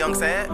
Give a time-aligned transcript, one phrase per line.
[0.00, 0.48] I'm saying?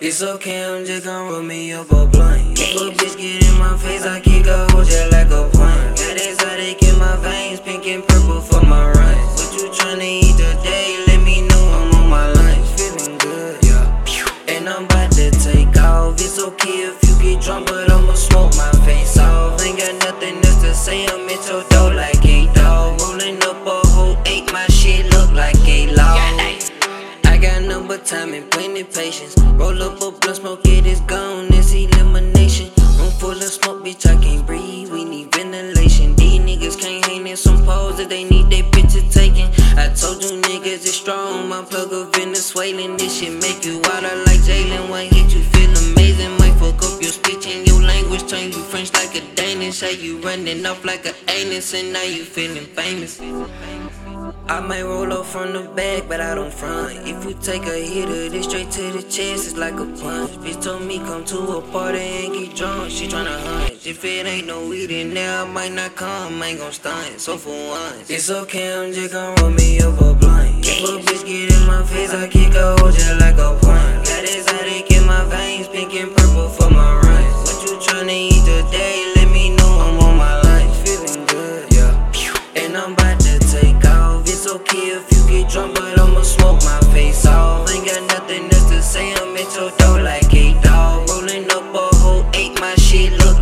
[0.00, 2.58] It's okay, I'm just gon' roll me up a blunt.
[2.58, 5.98] If a bitch get in my face, I kick a hoe just like a punch.
[5.98, 9.40] Got exotic in my veins, pink and purple for my runs.
[9.40, 11.04] What you tryna eat today?
[11.06, 12.66] Let me know I'm on my lunch.
[12.78, 14.54] Feeling good, yeah.
[14.54, 16.14] And I'm about to take off.
[16.14, 19.18] It's okay if you get drunk, but I'ma smoke my face
[28.84, 29.34] plenty patience.
[29.54, 32.70] Roll up a blunt, smoke it, it's gone, it's elimination.
[32.98, 36.14] Room full of smoke, bitch, I can't breathe, we need ventilation.
[36.16, 39.50] These niggas can't hang in some pose that they need their picture taken.
[39.76, 42.96] I told you niggas it's strong, my plug of Venezuelan.
[42.96, 44.88] This shit make you water like Jalen.
[44.88, 46.36] One hit, you feel amazing.
[46.38, 49.80] Might fuck up your speech and your language, turn you French like a Danish.
[49.80, 53.20] How you running off like a anus, and now you feeling famous.
[54.48, 57.06] I might roll up from the back, but I don't front.
[57.06, 60.32] If you take a hit of this straight to the chest, it's like a punch.
[60.42, 62.90] Bitch told me come to a party and get drunk.
[62.90, 63.86] She tryna hunch.
[63.86, 66.42] If it ain't no weed in there, I might not come.
[66.42, 67.20] I ain't gon' stunt.
[67.20, 68.74] So for once, it's okay.
[68.74, 70.51] I'm just gon' roll me up a blunt.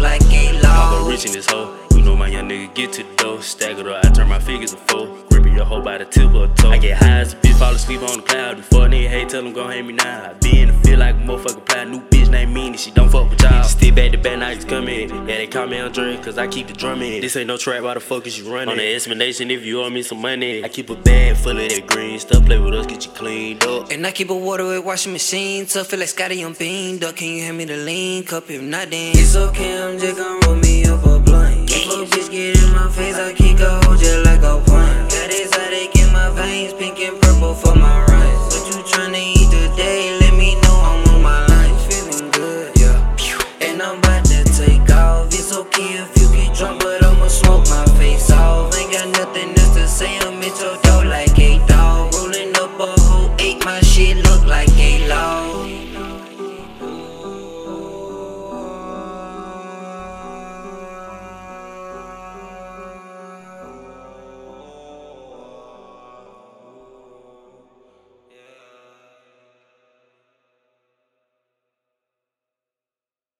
[0.00, 1.08] Like a I'm law.
[1.08, 1.76] rich in this hoe.
[1.94, 3.42] You know my young nigga get to the door.
[3.42, 5.06] Stack it up, I turn my figures to four.
[5.30, 6.70] Gripping your hoe by the tip of a toe.
[6.70, 8.56] I get high as a bitch, fall asleep on the cloud.
[8.56, 10.30] Before a nigga hate, tell him gon' hate me now.
[10.30, 11.84] I be in the field like a motherfucker plow.
[11.84, 13.62] New bitch named Meanie, she don't fuck with y'all.
[13.64, 15.10] Stick back to back nights come in.
[15.10, 17.20] Yeah, they call me on drink, cause I keep the drum in.
[17.20, 18.70] This ain't no trap, why the fuck is you running?
[18.70, 20.64] On the explanation, if you owe me some money.
[20.64, 22.44] I keep a bag full of that green stuff.
[22.44, 23.90] Play with us, get you cleaned up.
[23.90, 25.66] And I keep a water with washing machine.
[25.66, 26.98] Tough, feel like Scotty on bean.
[26.98, 28.50] Duck, can you hand me the lean cup?
[28.50, 29.82] If not, then it's okay.
[29.82, 31.70] I'm just gon' roll me up a blunt.
[31.70, 33.80] If a bitch get in my face, I kick a